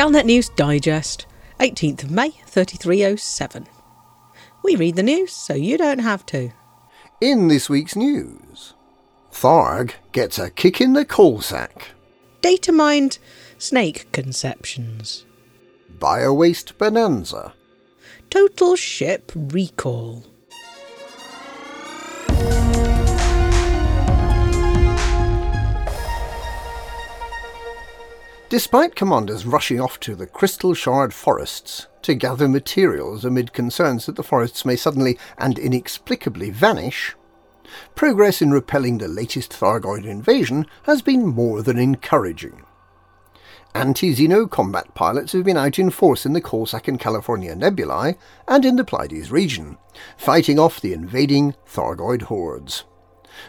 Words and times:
Galnet 0.00 0.24
News 0.24 0.48
Digest, 0.48 1.26
18th 1.58 2.04
of 2.04 2.10
May 2.10 2.30
3307. 2.46 3.66
We 4.64 4.74
read 4.74 4.96
the 4.96 5.02
news 5.02 5.30
so 5.30 5.52
you 5.52 5.76
don't 5.76 5.98
have 5.98 6.24
to. 6.24 6.52
In 7.20 7.48
this 7.48 7.68
week's 7.68 7.94
news, 7.94 8.72
Tharg 9.30 9.92
gets 10.12 10.38
a 10.38 10.48
kick 10.48 10.80
in 10.80 10.94
the 10.94 11.04
coal 11.04 11.42
sack. 11.42 11.88
Data 12.40 12.72
mined 12.72 13.18
snake 13.58 14.10
conceptions. 14.10 15.26
Biowaste 15.98 16.78
bonanza. 16.78 17.52
Total 18.30 18.76
ship 18.76 19.30
recall. 19.34 20.24
Despite 28.50 28.96
commanders 28.96 29.46
rushing 29.46 29.80
off 29.80 30.00
to 30.00 30.16
the 30.16 30.26
Crystal 30.26 30.74
Shard 30.74 31.14
forests 31.14 31.86
to 32.02 32.16
gather 32.16 32.48
materials 32.48 33.24
amid 33.24 33.52
concerns 33.52 34.06
that 34.06 34.16
the 34.16 34.24
forests 34.24 34.64
may 34.64 34.74
suddenly 34.74 35.16
and 35.38 35.56
inexplicably 35.56 36.50
vanish, 36.50 37.14
progress 37.94 38.42
in 38.42 38.50
repelling 38.50 38.98
the 38.98 39.06
latest 39.06 39.52
Thargoid 39.52 40.04
invasion 40.04 40.66
has 40.82 41.00
been 41.00 41.28
more 41.28 41.62
than 41.62 41.78
encouraging. 41.78 42.64
Anti-Xeno 43.72 44.50
combat 44.50 44.96
pilots 44.96 45.30
have 45.30 45.44
been 45.44 45.56
out 45.56 45.78
in 45.78 45.88
force 45.88 46.26
in 46.26 46.32
the 46.32 46.42
Coalsack 46.42 46.88
and 46.88 46.98
California 46.98 47.54
nebulae 47.54 48.16
and 48.48 48.64
in 48.64 48.74
the 48.74 48.82
Pleiades 48.82 49.30
region, 49.30 49.78
fighting 50.16 50.58
off 50.58 50.80
the 50.80 50.92
invading 50.92 51.54
Thargoid 51.68 52.22
hordes. 52.22 52.82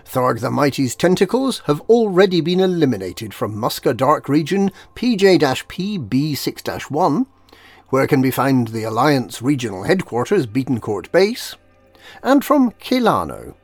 Tharg 0.05 0.39
the 0.39 0.51
Mighty's 0.51 0.95
tentacles 0.95 1.59
have 1.65 1.81
already 1.81 2.41
been 2.41 2.59
eliminated 2.59 3.33
from 3.33 3.55
Musca 3.55 3.95
Dark 3.95 4.29
region 4.29 4.71
PJ-P 4.95 5.99
B6-1, 5.99 7.25
where 7.89 8.07
can 8.07 8.21
be 8.21 8.31
found 8.31 8.69
the 8.69 8.83
Alliance 8.83 9.41
regional 9.41 9.83
headquarters 9.83 10.45
Beatoncourt 10.45 11.11
Base, 11.11 11.55
and 12.23 12.43
from 12.43 12.71
Celaeno, 12.71 13.55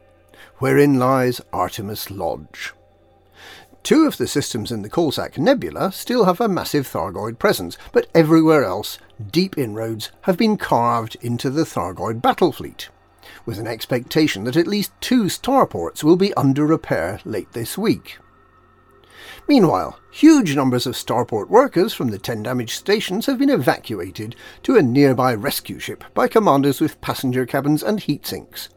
wherein 0.57 0.99
lies 0.99 1.41
Artemis 1.53 2.09
Lodge. 2.09 2.73
Two 3.83 4.05
of 4.05 4.17
the 4.17 4.27
systems 4.27 4.71
in 4.71 4.81
the 4.81 4.89
Coalsack 4.89 5.37
Nebula 5.37 5.91
still 5.93 6.25
have 6.25 6.41
a 6.41 6.49
massive 6.49 6.87
Thargoid 6.87 7.39
presence, 7.39 7.77
but 7.93 8.07
everywhere 8.13 8.65
else, 8.65 8.99
deep 9.31 9.57
inroads 9.57 10.11
have 10.21 10.37
been 10.37 10.57
carved 10.57 11.15
into 11.21 11.49
the 11.49 11.63
Thargoid 11.63 12.21
battle 12.21 12.51
fleet 12.51 12.89
with 13.47 13.57
an 13.57 13.65
expectation 13.65 14.43
that 14.43 14.57
at 14.57 14.67
least 14.67 14.91
two 15.01 15.23
starports 15.23 16.03
will 16.03 16.17
be 16.17 16.33
under 16.35 16.67
repair 16.67 17.19
late 17.25 17.51
this 17.53 17.77
week. 17.77 18.19
Meanwhile, 19.47 19.97
huge 20.11 20.55
numbers 20.55 20.85
of 20.85 20.95
starport 20.95 21.47
workers 21.47 21.93
from 21.93 22.09
the 22.09 22.19
10 22.19 22.43
damaged 22.43 22.71
stations 22.71 23.25
have 23.25 23.39
been 23.39 23.49
evacuated 23.49 24.35
to 24.63 24.75
a 24.75 24.81
nearby 24.81 25.33
rescue 25.33 25.79
ship 25.79 26.03
by 26.13 26.27
commanders 26.27 26.81
with 26.81 26.99
passenger 26.99 27.45
cabins 27.45 27.81
and 27.81 28.01
heat 28.01 28.27
sinks. 28.27 28.67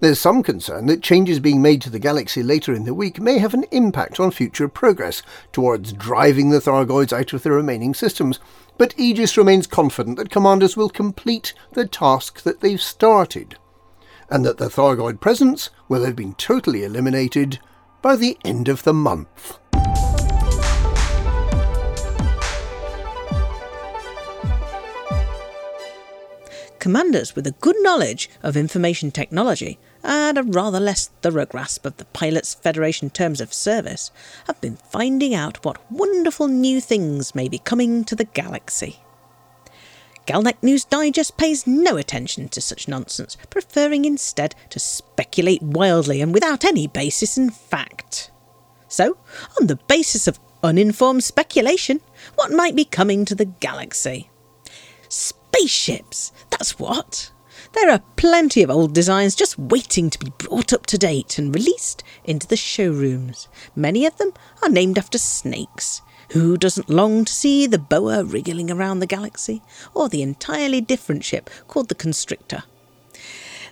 There's 0.00 0.18
some 0.18 0.42
concern 0.42 0.86
that 0.86 1.02
changes 1.02 1.38
being 1.38 1.60
made 1.60 1.82
to 1.82 1.90
the 1.90 1.98
galaxy 1.98 2.42
later 2.42 2.72
in 2.72 2.84
the 2.84 2.94
week 2.94 3.20
may 3.20 3.38
have 3.38 3.52
an 3.52 3.66
impact 3.70 4.18
on 4.18 4.30
future 4.30 4.68
progress 4.68 5.22
towards 5.52 5.92
driving 5.92 6.48
the 6.48 6.60
Thargoids 6.60 7.12
out 7.12 7.34
of 7.34 7.42
the 7.42 7.52
remaining 7.52 7.92
systems, 7.92 8.40
but 8.78 8.94
Aegis 8.96 9.36
remains 9.36 9.66
confident 9.66 10.16
that 10.16 10.30
commanders 10.30 10.76
will 10.76 10.88
complete 10.88 11.52
the 11.72 11.86
task 11.86 12.42
that 12.42 12.60
they've 12.60 12.80
started 12.80 13.58
and 14.32 14.46
that 14.46 14.56
the 14.56 14.68
Thargoid 14.68 15.20
presence 15.20 15.68
will 15.88 16.06
have 16.06 16.16
been 16.16 16.32
totally 16.34 16.84
eliminated 16.84 17.60
by 18.00 18.16
the 18.16 18.38
end 18.46 18.66
of 18.66 18.82
the 18.82 18.94
month. 18.94 19.58
Commanders 26.78 27.36
with 27.36 27.46
a 27.46 27.54
good 27.60 27.76
knowledge 27.80 28.30
of 28.42 28.56
information 28.56 29.10
technology 29.10 29.78
and 30.02 30.38
a 30.38 30.42
rather 30.42 30.80
less 30.80 31.08
thorough 31.20 31.44
grasp 31.44 31.84
of 31.84 31.98
the 31.98 32.06
Pilots 32.06 32.54
Federation 32.54 33.10
terms 33.10 33.38
of 33.40 33.52
service 33.52 34.10
have 34.46 34.60
been 34.62 34.76
finding 34.76 35.34
out 35.34 35.62
what 35.62 35.78
wonderful 35.92 36.48
new 36.48 36.80
things 36.80 37.34
may 37.34 37.48
be 37.48 37.58
coming 37.58 38.02
to 38.04 38.16
the 38.16 38.24
galaxy. 38.24 39.01
Galnet 40.26 40.62
News 40.62 40.84
Digest 40.84 41.36
pays 41.36 41.66
no 41.66 41.96
attention 41.96 42.48
to 42.50 42.60
such 42.60 42.88
nonsense, 42.88 43.36
preferring 43.50 44.04
instead 44.04 44.54
to 44.70 44.78
speculate 44.78 45.62
wildly 45.62 46.20
and 46.20 46.32
without 46.32 46.64
any 46.64 46.86
basis 46.86 47.36
in 47.36 47.50
fact. 47.50 48.30
So, 48.88 49.16
on 49.60 49.66
the 49.66 49.80
basis 49.88 50.28
of 50.28 50.38
uninformed 50.62 51.24
speculation, 51.24 52.00
what 52.36 52.52
might 52.52 52.76
be 52.76 52.84
coming 52.84 53.24
to 53.24 53.34
the 53.34 53.46
galaxy? 53.46 54.30
Spaceships! 55.08 56.32
That's 56.50 56.78
what! 56.78 57.32
There 57.72 57.90
are 57.90 58.02
plenty 58.16 58.62
of 58.62 58.70
old 58.70 58.92
designs 58.92 59.34
just 59.34 59.58
waiting 59.58 60.10
to 60.10 60.18
be 60.18 60.32
brought 60.38 60.72
up 60.72 60.86
to 60.86 60.98
date 60.98 61.38
and 61.38 61.54
released 61.54 62.04
into 62.24 62.46
the 62.46 62.56
showrooms. 62.56 63.48
Many 63.74 64.04
of 64.04 64.16
them 64.18 64.32
are 64.62 64.68
named 64.68 64.98
after 64.98 65.18
snakes, 65.18 66.02
who 66.32 66.56
doesn't 66.56 66.88
long 66.88 67.24
to 67.24 67.32
see 67.32 67.66
the 67.66 67.78
boa 67.78 68.24
wriggling 68.24 68.70
around 68.70 69.00
the 69.00 69.06
galaxy, 69.06 69.62
or 69.94 70.08
the 70.08 70.22
entirely 70.22 70.80
different 70.80 71.24
ship 71.24 71.50
called 71.68 71.88
the 71.88 71.94
Constrictor? 71.94 72.64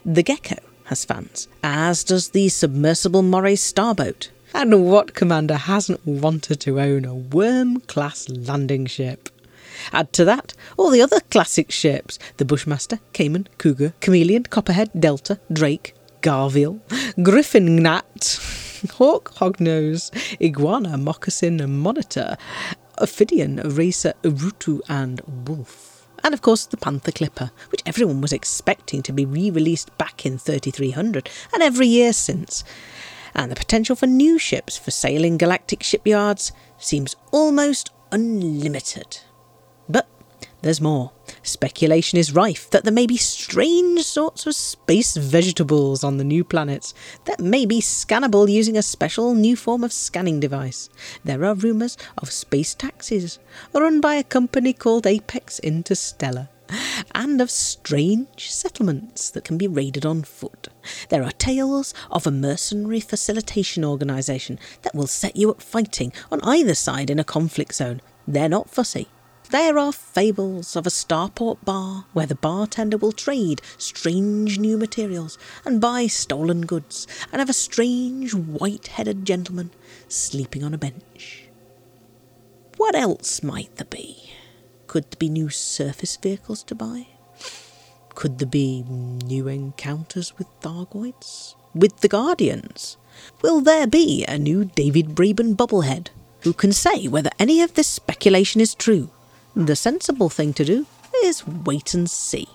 The 0.04 0.22
Gecko 0.22 0.56
has 0.84 1.04
fans, 1.04 1.48
as 1.62 2.04
does 2.04 2.30
the 2.30 2.48
submersible 2.48 3.22
Moray 3.22 3.56
starboat. 3.56 4.30
And 4.52 4.84
what 4.86 5.14
commander 5.14 5.56
hasn't 5.56 6.04
wanted 6.04 6.60
to 6.60 6.80
own 6.80 7.04
a 7.04 7.14
worm 7.14 7.80
class 7.80 8.28
landing 8.28 8.86
ship? 8.86 9.28
Add 9.92 10.12
to 10.14 10.24
that 10.24 10.54
all 10.76 10.90
the 10.90 11.02
other 11.02 11.20
classic 11.30 11.70
ships 11.70 12.18
the 12.36 12.44
Bushmaster, 12.44 12.98
Cayman, 13.12 13.48
Cougar, 13.58 13.94
Chameleon, 14.00 14.44
Copperhead, 14.44 14.90
Delta, 14.98 15.38
Drake, 15.52 15.94
Gavial, 16.22 16.80
Griffin 17.22 17.76
Gnat. 17.76 18.40
hawk, 18.92 19.32
hognose, 19.34 20.10
iguana, 20.40 20.96
moccasin, 20.96 21.68
monitor, 21.68 22.36
ophidian, 22.98 23.56
racer, 23.56 24.14
urutu, 24.22 24.80
and 24.88 25.20
wolf. 25.46 26.08
And 26.22 26.34
of 26.34 26.42
course, 26.42 26.66
the 26.66 26.76
Panther 26.76 27.12
Clipper, 27.12 27.50
which 27.70 27.82
everyone 27.86 28.20
was 28.20 28.32
expecting 28.32 29.02
to 29.02 29.12
be 29.12 29.24
re 29.24 29.50
released 29.50 29.96
back 29.96 30.26
in 30.26 30.38
3300 30.38 31.30
and 31.52 31.62
every 31.62 31.86
year 31.86 32.12
since. 32.12 32.62
And 33.34 33.50
the 33.50 33.56
potential 33.56 33.96
for 33.96 34.06
new 34.06 34.38
ships 34.38 34.76
for 34.76 34.90
sailing 34.90 35.38
galactic 35.38 35.82
shipyards 35.82 36.52
seems 36.78 37.16
almost 37.32 37.90
unlimited. 38.12 39.20
There's 40.62 40.80
more. 40.80 41.12
Speculation 41.42 42.18
is 42.18 42.34
rife 42.34 42.68
that 42.70 42.84
there 42.84 42.92
may 42.92 43.06
be 43.06 43.16
strange 43.16 44.02
sorts 44.02 44.46
of 44.46 44.54
space 44.54 45.16
vegetables 45.16 46.04
on 46.04 46.18
the 46.18 46.24
new 46.24 46.44
planets 46.44 46.92
that 47.24 47.40
may 47.40 47.64
be 47.64 47.80
scannable 47.80 48.50
using 48.50 48.76
a 48.76 48.82
special 48.82 49.34
new 49.34 49.56
form 49.56 49.82
of 49.82 49.92
scanning 49.92 50.38
device. 50.38 50.90
There 51.24 51.44
are 51.44 51.54
rumours 51.54 51.96
of 52.18 52.30
space 52.30 52.74
taxis 52.74 53.38
run 53.72 54.00
by 54.00 54.16
a 54.16 54.24
company 54.24 54.74
called 54.74 55.06
Apex 55.06 55.60
Interstellar. 55.60 56.48
And 57.14 57.40
of 57.40 57.50
strange 57.50 58.50
settlements 58.50 59.30
that 59.30 59.44
can 59.44 59.58
be 59.58 59.66
raided 59.66 60.06
on 60.06 60.22
foot. 60.22 60.68
There 61.08 61.24
are 61.24 61.32
tales 61.32 61.92
of 62.12 62.26
a 62.26 62.30
mercenary 62.30 63.00
facilitation 63.00 63.84
organisation 63.84 64.58
that 64.82 64.94
will 64.94 65.08
set 65.08 65.36
you 65.36 65.50
up 65.50 65.60
fighting 65.60 66.12
on 66.30 66.40
either 66.42 66.74
side 66.74 67.10
in 67.10 67.18
a 67.18 67.24
conflict 67.24 67.74
zone. 67.74 68.00
They're 68.28 68.48
not 68.48 68.70
fussy, 68.70 69.08
there 69.50 69.78
are 69.78 69.92
fables 69.92 70.76
of 70.76 70.86
a 70.86 70.90
starport 70.90 71.64
bar 71.64 72.04
where 72.12 72.26
the 72.26 72.34
bartender 72.34 72.96
will 72.96 73.12
trade 73.12 73.60
strange 73.78 74.58
new 74.58 74.78
materials 74.78 75.38
and 75.64 75.80
buy 75.80 76.06
stolen 76.06 76.62
goods, 76.62 77.06
and 77.32 77.42
of 77.42 77.48
a 77.48 77.52
strange 77.52 78.32
white 78.32 78.88
headed 78.88 79.24
gentleman 79.24 79.70
sleeping 80.08 80.62
on 80.62 80.72
a 80.72 80.78
bench. 80.78 81.48
What 82.76 82.94
else 82.94 83.42
might 83.42 83.74
there 83.76 83.86
be? 83.86 84.30
Could 84.86 85.04
there 85.10 85.18
be 85.18 85.28
new 85.28 85.48
surface 85.48 86.16
vehicles 86.16 86.62
to 86.64 86.74
buy? 86.74 87.08
Could 88.14 88.38
there 88.38 88.48
be 88.48 88.82
new 88.82 89.48
encounters 89.48 90.36
with 90.38 90.46
Thargoids? 90.60 91.54
With 91.74 92.00
the 92.00 92.08
Guardians? 92.08 92.96
Will 93.42 93.60
there 93.60 93.86
be 93.86 94.24
a 94.26 94.38
new 94.38 94.64
David 94.64 95.14
Braben 95.14 95.54
bubblehead? 95.56 96.08
Who 96.42 96.52
can 96.52 96.72
say 96.72 97.06
whether 97.06 97.30
any 97.38 97.60
of 97.62 97.74
this 97.74 97.88
speculation 97.88 98.60
is 98.60 98.74
true? 98.74 99.10
The 99.56 99.74
sensible 99.74 100.28
thing 100.28 100.54
to 100.54 100.64
do 100.64 100.86
is 101.24 101.46
wait 101.46 101.92
and 101.92 102.08
see. 102.08 102.48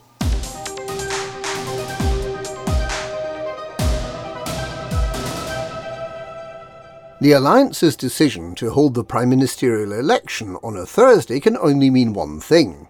The 7.22 7.34
Alliance's 7.34 7.96
decision 7.96 8.56
to 8.56 8.70
hold 8.70 8.94
the 8.94 9.04
Prime 9.04 9.30
Ministerial 9.30 9.92
election 9.92 10.58
on 10.64 10.78
a 10.78 10.86
Thursday 10.86 11.40
can 11.40 11.58
only 11.58 11.90
mean 11.90 12.14
one 12.14 12.40
thing. 12.40 12.88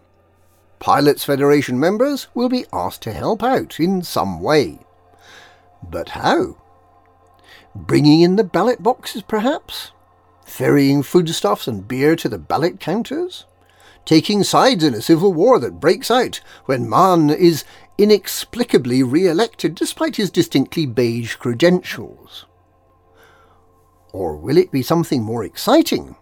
Pilots 0.80 1.24
Federation 1.24 1.80
members 1.80 2.28
will 2.36 2.50
be 2.50 2.66
asked 2.72 3.02
to 3.04 3.14
help 3.14 3.42
out 3.42 3.80
in 3.80 4.04
some 4.04 4.40
way. 4.40 4.80
But 5.82 6.10
how? 6.10 6.58
Bringing 7.74 8.22
in 8.22 8.36
the 8.36 8.44
ballot 8.44 8.84
boxes, 8.84 9.24
perhaps? 9.24 9.92
Ferrying 10.46 11.02
foodstuffs 11.02 11.68
and 11.68 11.88
beer 11.88 12.16
to 12.16 12.30
the 12.30 12.38
ballot 12.38 12.80
counters? 12.80 13.46
Taking 14.06 14.44
sides 14.44 14.84
in 14.84 14.94
a 14.94 15.02
civil 15.02 15.34
war 15.34 15.58
that 15.60 15.80
breaks 15.80 16.12
out 16.12 16.40
when 16.66 16.88
Mahon 16.88 17.32
is 17.32 17.66
inexplicably 17.98 19.02
re-elected 19.02 19.74
despite 19.74 20.18
his 20.18 20.30
distinctly 20.30 20.86
beige 20.86 21.36
credentials. 21.36 22.46
Or 24.14 24.38
will 24.38 24.58
it 24.58 24.72
be 24.72 24.84
something 24.84 25.24
more 25.24 25.44
exciting? 25.44 26.16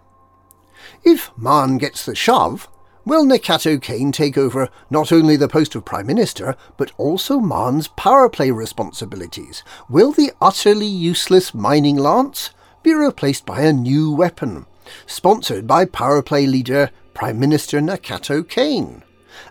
If 1.03 1.31
Mahon 1.35 1.77
gets 1.77 2.06
the 2.06 2.15
shove, 2.15 2.69
will 3.06 3.25
Nakato 3.25 3.81
Kaine 3.81 4.13
take 4.13 4.38
over 4.38 4.69
not 4.89 5.12
only 5.12 5.35
the 5.35 5.50
post 5.50 5.75
of 5.75 5.83
Prime 5.83 6.07
Minister, 6.07 6.56
but 6.77 6.91
also 6.97 7.39
Mahon's 7.39 7.89
power 7.89 8.30
play 8.30 8.50
responsibilities? 8.51 9.62
Will 9.89 10.13
the 10.13 10.31
utterly 10.41 10.88
useless 10.88 11.53
mining 11.53 11.97
lance 11.97 12.51
be 12.81 12.94
replaced 12.94 13.45
by 13.45 13.62
a 13.62 13.74
new 13.74 14.12
weapon, 14.12 14.65
sponsored 15.06 15.68
by 15.68 15.85
power 15.85 16.21
play 16.21 16.47
leader 16.47 16.89
Prime 17.13 17.39
Minister 17.39 17.80
Nakato 17.80 18.48
Kaine? 18.48 19.04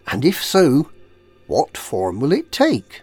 And 0.06 0.24
if 0.24 0.42
so, 0.42 0.90
what 1.46 1.76
form 1.76 2.20
will 2.20 2.32
it 2.32 2.52
take? 2.52 3.02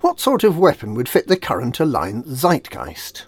What 0.00 0.20
sort 0.20 0.44
of 0.44 0.58
weapon 0.58 0.94
would 0.94 1.08
fit 1.08 1.28
the 1.28 1.36
current 1.36 1.80
Alliance 1.80 2.26
zeitgeist? 2.26 3.24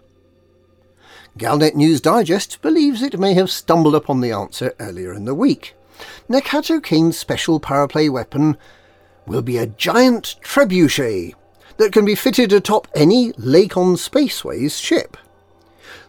Galnet 1.38 1.74
News 1.74 2.00
Digest 2.00 2.62
believes 2.62 3.02
it 3.02 3.18
may 3.18 3.34
have 3.34 3.50
stumbled 3.50 3.94
upon 3.94 4.20
the 4.20 4.32
answer 4.32 4.74
earlier 4.80 5.12
in 5.12 5.24
the 5.24 5.34
week. 5.34 5.74
Nakato 6.28 6.82
Kaine's 6.82 7.19
special 7.19 7.60
power 7.60 7.86
play 7.86 8.08
weapon 8.08 8.56
will 9.26 9.42
be 9.42 9.58
a 9.58 9.66
giant 9.66 10.36
trebuchet 10.42 11.34
that 11.76 11.92
can 11.92 12.04
be 12.04 12.14
fitted 12.14 12.52
atop 12.52 12.88
any 12.94 13.32
Lakon 13.32 13.96
Spaceways 13.96 14.80
ship. 14.82 15.16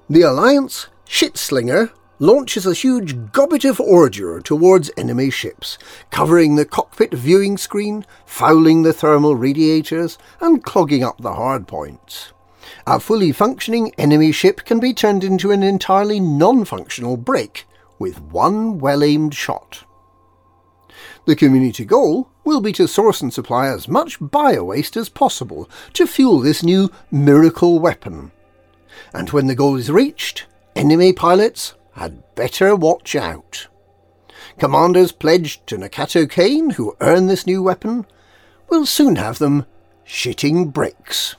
The 0.09 0.21
Alliance 0.21 0.87
Shitslinger 1.07 1.91
launches 2.19 2.65
a 2.65 2.73
huge 2.73 3.31
gobbet 3.31 3.63
of 3.63 3.79
ordure 3.79 4.41
towards 4.41 4.91
enemy 4.97 5.29
ships, 5.29 5.77
covering 6.09 6.55
the 6.55 6.65
cockpit 6.65 7.13
viewing 7.13 7.57
screen, 7.57 8.05
fouling 8.25 8.83
the 8.83 8.93
thermal 8.93 9.35
radiators, 9.35 10.17
and 10.41 10.63
clogging 10.63 11.03
up 11.03 11.17
the 11.19 11.31
hardpoints. 11.31 12.31
A 12.85 12.99
fully 12.99 13.31
functioning 13.31 13.93
enemy 13.97 14.31
ship 14.31 14.65
can 14.65 14.79
be 14.79 14.93
turned 14.93 15.23
into 15.23 15.51
an 15.51 15.63
entirely 15.63 16.19
non-functional 16.19 17.17
brick 17.17 17.65
with 17.99 18.21
one 18.21 18.79
well-aimed 18.79 19.33
shot. 19.33 19.83
The 21.25 21.35
community 21.35 21.85
goal 21.85 22.29
will 22.43 22.61
be 22.61 22.71
to 22.73 22.87
source 22.87 23.21
and 23.21 23.33
supply 23.33 23.67
as 23.67 23.87
much 23.87 24.17
bio-waste 24.19 24.95
as 24.95 25.09
possible 25.09 25.69
to 25.93 26.07
fuel 26.07 26.39
this 26.39 26.63
new 26.63 26.89
miracle 27.11 27.79
weapon. 27.79 28.31
And 29.13 29.29
when 29.31 29.47
the 29.47 29.55
goal 29.55 29.75
is 29.75 29.91
reached, 29.91 30.45
enemy 30.75 31.11
pilots 31.11 31.73
had 31.97 32.23
better 32.35 32.75
watch 32.75 33.15
out. 33.15 33.67
Commanders 34.59 35.11
pledged 35.11 35.65
to 35.67 35.77
Nakato 35.77 36.29
Kaine 36.29 36.71
who 36.71 36.95
earn 37.01 37.27
this 37.27 37.45
new 37.45 37.61
weapon 37.61 38.05
will 38.69 38.85
soon 38.85 39.15
have 39.15 39.39
them 39.39 39.65
shitting 40.05 40.71
bricks. 40.71 41.35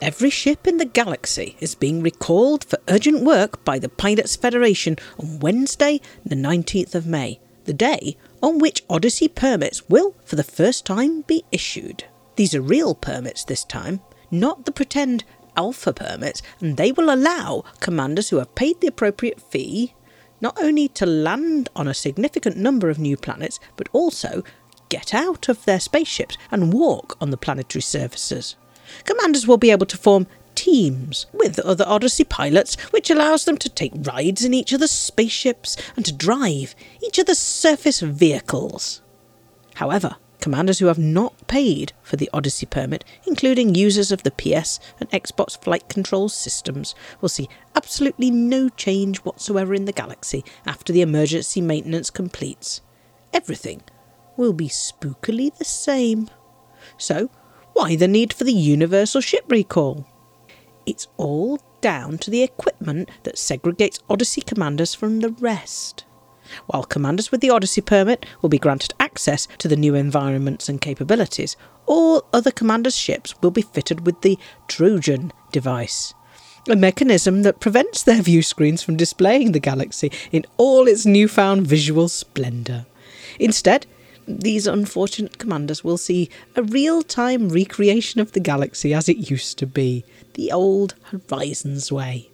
Every 0.00 0.30
ship 0.30 0.68
in 0.68 0.76
the 0.76 0.84
galaxy 0.84 1.56
is 1.58 1.74
being 1.74 2.00
recalled 2.00 2.64
for 2.64 2.78
urgent 2.86 3.24
work 3.24 3.64
by 3.64 3.80
the 3.80 3.88
Pilots 3.88 4.36
Federation 4.36 4.96
on 5.18 5.40
Wednesday, 5.40 6.00
the 6.24 6.36
19th 6.36 6.94
of 6.94 7.06
May, 7.06 7.40
the 7.64 7.74
day 7.74 8.16
on 8.40 8.60
which 8.60 8.84
Odyssey 8.88 9.26
permits 9.26 9.88
will, 9.88 10.14
for 10.24 10.36
the 10.36 10.44
first 10.44 10.86
time, 10.86 11.22
be 11.22 11.44
issued. 11.50 12.04
These 12.36 12.54
are 12.54 12.60
real 12.60 12.94
permits 12.94 13.44
this 13.44 13.64
time, 13.64 14.00
not 14.30 14.64
the 14.64 14.72
pretend 14.72 15.24
alpha 15.56 15.92
permits, 15.92 16.42
and 16.60 16.76
they 16.76 16.92
will 16.92 17.12
allow 17.12 17.64
commanders 17.80 18.28
who 18.28 18.36
have 18.36 18.54
paid 18.54 18.80
the 18.80 18.86
appropriate 18.86 19.40
fee 19.40 19.94
not 20.40 20.56
only 20.60 20.88
to 20.88 21.06
land 21.06 21.68
on 21.74 21.88
a 21.88 21.94
significant 21.94 22.56
number 22.56 22.90
of 22.90 22.98
new 22.98 23.16
planets, 23.16 23.58
but 23.76 23.88
also 23.92 24.42
get 24.88 25.14
out 25.14 25.48
of 25.48 25.64
their 25.64 25.80
spaceships 25.80 26.36
and 26.50 26.72
walk 26.72 27.16
on 27.20 27.30
the 27.30 27.36
planetary 27.36 27.82
surfaces. 27.82 28.56
Commanders 29.04 29.46
will 29.46 29.56
be 29.56 29.70
able 29.70 29.86
to 29.86 29.96
form 29.96 30.26
teams 30.54 31.26
with 31.32 31.58
other 31.58 31.84
Odyssey 31.86 32.24
pilots, 32.24 32.76
which 32.92 33.10
allows 33.10 33.44
them 33.44 33.58
to 33.58 33.68
take 33.68 33.92
rides 33.94 34.44
in 34.44 34.54
each 34.54 34.72
other's 34.72 34.90
spaceships 34.90 35.76
and 35.96 36.04
to 36.04 36.12
drive 36.12 36.74
each 37.02 37.18
other's 37.18 37.38
surface 37.38 38.00
vehicles. 38.00 39.02
However, 39.74 40.16
commanders 40.40 40.78
who 40.78 40.86
have 40.86 40.98
not 40.98 41.34
paid 41.46 41.92
for 42.02 42.16
the 42.16 42.30
Odyssey 42.32 42.66
permit, 42.66 43.04
including 43.26 43.74
users 43.74 44.12
of 44.12 44.22
the 44.22 44.30
PS 44.30 44.80
and 45.00 45.10
Xbox 45.10 45.60
flight 45.62 45.88
control 45.88 46.28
systems, 46.28 46.94
will 47.20 47.28
see 47.28 47.48
absolutely 47.74 48.30
no 48.30 48.68
change 48.70 49.18
whatsoever 49.18 49.74
in 49.74 49.84
the 49.84 49.92
galaxy 49.92 50.44
after 50.64 50.92
the 50.92 51.02
emergency 51.02 51.60
maintenance 51.60 52.10
completes. 52.10 52.80
Everything 53.32 53.82
will 54.36 54.52
be 54.52 54.68
spookily 54.68 55.56
the 55.56 55.64
same. 55.64 56.30
So, 56.96 57.30
why 57.72 57.96
the 57.96 58.08
need 58.08 58.32
for 58.32 58.44
the 58.44 58.52
universal 58.52 59.20
ship 59.20 59.44
recall? 59.48 60.06
It's 60.86 61.08
all 61.16 61.60
down 61.80 62.18
to 62.18 62.30
the 62.30 62.42
equipment 62.42 63.10
that 63.24 63.36
segregates 63.36 64.00
Odyssey 64.08 64.40
commanders 64.40 64.94
from 64.94 65.20
the 65.20 65.30
rest 65.30 66.05
while 66.66 66.84
commanders 66.84 67.30
with 67.30 67.40
the 67.40 67.50
Odyssey 67.50 67.80
permit 67.80 68.26
will 68.42 68.48
be 68.48 68.58
granted 68.58 68.94
access 69.00 69.48
to 69.58 69.68
the 69.68 69.76
new 69.76 69.94
environments 69.94 70.68
and 70.68 70.80
capabilities. 70.80 71.56
All 71.86 72.24
other 72.32 72.50
commanders' 72.50 72.96
ships 72.96 73.34
will 73.42 73.50
be 73.50 73.62
fitted 73.62 74.04
with 74.06 74.20
the 74.22 74.38
Trojan 74.68 75.32
device, 75.52 76.14
a 76.68 76.76
mechanism 76.76 77.42
that 77.42 77.60
prevents 77.60 78.02
their 78.02 78.22
view 78.22 78.42
screens 78.42 78.82
from 78.82 78.96
displaying 78.96 79.52
the 79.52 79.60
galaxy 79.60 80.10
in 80.32 80.44
all 80.56 80.88
its 80.88 81.06
newfound 81.06 81.66
visual 81.66 82.08
splendour. 82.08 82.86
Instead, 83.38 83.86
these 84.28 84.66
unfortunate 84.66 85.38
commanders 85.38 85.84
will 85.84 85.96
see 85.96 86.28
a 86.56 86.62
real 86.62 87.02
time 87.02 87.48
recreation 87.48 88.20
of 88.20 88.32
the 88.32 88.40
galaxy 88.40 88.92
as 88.92 89.08
it 89.08 89.30
used 89.30 89.56
to 89.58 89.66
be, 89.66 90.04
the 90.34 90.50
old 90.50 90.94
Horizons 91.04 91.92
way. 91.92 92.28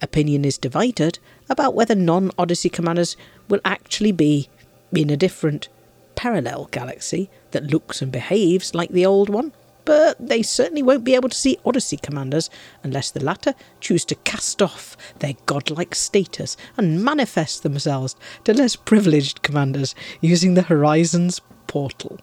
Opinion 0.00 0.44
is 0.44 0.56
divided 0.56 1.18
about 1.48 1.74
whether 1.74 1.94
non 1.94 2.30
Odyssey 2.38 2.68
commanders 2.68 3.16
will 3.48 3.60
actually 3.64 4.12
be 4.12 4.48
in 4.92 5.10
a 5.10 5.16
different 5.16 5.68
parallel 6.14 6.68
galaxy 6.70 7.30
that 7.52 7.70
looks 7.70 8.02
and 8.02 8.10
behaves 8.10 8.74
like 8.74 8.90
the 8.90 9.06
old 9.06 9.28
one, 9.28 9.52
but 9.84 10.16
they 10.18 10.42
certainly 10.42 10.82
won't 10.82 11.04
be 11.04 11.14
able 11.14 11.28
to 11.28 11.36
see 11.36 11.58
Odyssey 11.64 11.96
commanders 11.96 12.50
unless 12.82 13.10
the 13.10 13.24
latter 13.24 13.54
choose 13.80 14.04
to 14.04 14.14
cast 14.16 14.60
off 14.60 14.96
their 15.20 15.34
godlike 15.46 15.94
status 15.94 16.56
and 16.76 17.02
manifest 17.02 17.62
themselves 17.62 18.16
to 18.44 18.52
less 18.52 18.76
privileged 18.76 19.42
commanders 19.42 19.94
using 20.20 20.54
the 20.54 20.62
Horizons 20.62 21.40
portal. 21.66 22.18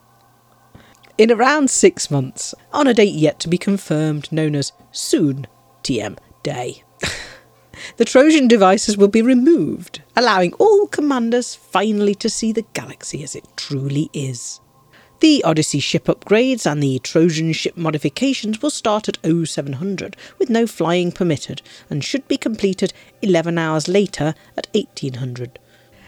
In 1.17 1.31
around 1.31 1.69
six 1.69 2.11
months, 2.11 2.53
on 2.73 2.87
a 2.87 2.93
date 2.93 3.13
yet 3.13 3.39
to 3.39 3.47
be 3.47 3.57
confirmed 3.57 4.31
known 4.31 4.55
as 4.55 4.73
Soon 4.91 5.47
TM 5.83 6.17
Day. 6.43 6.84
The 7.97 8.05
Trojan 8.05 8.47
devices 8.47 8.97
will 8.97 9.07
be 9.07 9.21
removed, 9.21 10.01
allowing 10.15 10.53
all 10.53 10.87
commanders 10.87 11.55
finally 11.55 12.15
to 12.15 12.29
see 12.29 12.51
the 12.51 12.65
galaxy 12.73 13.23
as 13.23 13.35
it 13.35 13.45
truly 13.55 14.09
is. 14.13 14.59
The 15.21 15.43
Odyssey 15.43 15.79
ship 15.79 16.05
upgrades 16.05 16.69
and 16.69 16.83
the 16.83 16.99
Trojan 16.99 17.53
ship 17.53 17.77
modifications 17.77 18.61
will 18.61 18.69
start 18.69 19.07
at 19.07 19.17
0700 19.23 20.17
with 20.37 20.49
no 20.49 20.67
flying 20.67 21.11
permitted 21.11 21.61
and 21.89 22.03
should 22.03 22.27
be 22.27 22.37
completed 22.37 22.93
11 23.21 23.57
hours 23.57 23.87
later 23.87 24.35
at 24.57 24.67
1800. 24.73 25.57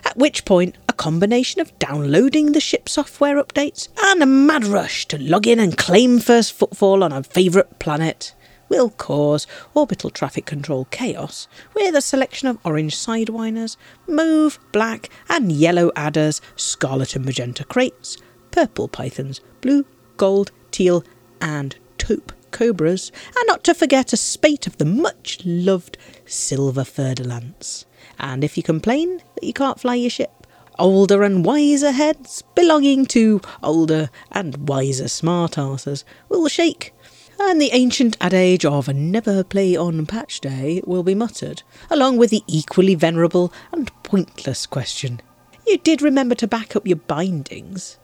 At 0.06 0.18
which 0.18 0.46
point, 0.46 0.78
a 0.88 0.94
combination 0.94 1.62
of 1.62 1.78
downloading 1.80 2.52
the 2.52 2.60
ship 2.60 2.90
software 2.90 3.42
updates 3.42 3.88
and 4.04 4.22
a 4.22 4.26
mad 4.26 4.66
rush 4.66 5.06
to 5.08 5.18
log 5.18 5.48
in 5.48 5.60
and 5.60 5.78
claim 5.78 6.20
first 6.20 6.54
footfall 6.54 7.04
on 7.04 7.12
a 7.12 7.24
favourite 7.24 7.80
planet 7.80 8.34
will 8.70 8.90
cause 8.90 9.48
orbital 9.74 10.10
traffic 10.10 10.46
control 10.46 10.86
chaos 10.86 11.48
with 11.74 11.96
a 11.96 12.02
selection 12.02 12.48
of 12.48 12.58
orange 12.64 12.96
sidewinders, 12.96 13.78
mauve, 14.08 14.60
black, 14.72 15.10
and 15.30 15.52
yellow 15.52 15.92
adders, 15.96 16.42
scarlet 16.56 17.16
and 17.16 17.26
magenta 17.26 17.64
kraits, 17.64 18.18
purple 18.52 18.88
pythons, 18.88 19.42
blue, 19.62 19.86
gold, 20.18 20.52
teal, 20.72 21.04
and 21.42 21.76
taupe 21.98 22.32
cobras, 22.52 23.12
and 23.38 23.48
not 23.48 23.64
to 23.64 23.74
forget 23.74 24.14
a 24.14 24.18
spate 24.18 24.68
of 24.68 24.78
the 24.78 24.86
much 24.86 25.40
loved 25.46 25.98
silver 26.26 26.84
fer-de-lance. 26.84 27.86
And 28.20 28.44
if 28.44 28.58
you 28.58 28.64
complain 28.64 29.18
that 29.36 29.44
you 29.44 29.54
can't 29.54 29.80
fly 29.80 29.96
your 29.96 30.10
ship, 30.10 30.48
older 30.80 31.24
and 31.24 31.44
wiser 31.44 31.92
heads 31.92 32.44
belonging 32.56 33.06
to 33.08 33.42
older 33.64 34.10
and 34.32 34.68
wiser 34.68 35.08
smart 35.08 35.54
smartasses 35.54 36.04
will 36.30 36.48
shake 36.48 36.94
and 37.40 37.62
the 37.62 37.70
ancient 37.74 38.18
adage 38.20 38.66
of 38.66 38.94
never 38.94 39.44
play 39.44 39.76
on 39.76 40.06
patch 40.06 40.42
day 40.42 40.82
will 40.86 41.04
be 41.04 41.16
muttered, 41.16 41.64
along 41.90 42.18
with 42.18 42.32
the 42.32 42.44
equally 42.48 42.96
venerable 42.96 43.54
and 43.72 43.92
pointless 44.04 44.66
question 44.66 45.22
You 45.68 45.78
did 45.78 46.02
remember 46.02 46.36
to 46.36 46.48
back 46.48 46.76
up 46.76 46.88
your 46.88 46.98
bindings, 46.98 48.00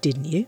didn't 0.00 0.26
you? 0.26 0.46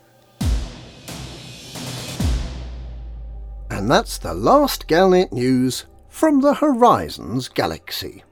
And 3.71 3.91
that's 3.91 4.19
the 4.19 4.35
last 4.35 4.87
Galnet 4.87 5.33
news 5.33 5.87
from 6.09 6.43
the 6.43 6.55
Horizons 6.55 7.49
galaxy. 7.49 8.23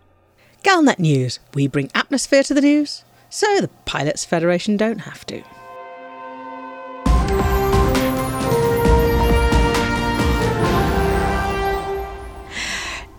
Galnet 0.62 1.00
News. 1.00 1.40
We 1.54 1.66
bring 1.66 1.90
atmosphere 1.94 2.44
to 2.44 2.54
the 2.54 2.60
news, 2.60 3.04
so 3.28 3.60
the 3.60 3.68
Pilots 3.84 4.24
Federation 4.24 4.76
don't 4.76 5.00
have 5.00 5.26
to. 5.26 5.42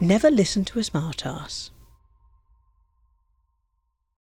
Never 0.03 0.29
listen 0.29 0.65
to 0.65 0.79
a 0.79 0.81
smartass. 0.81 1.69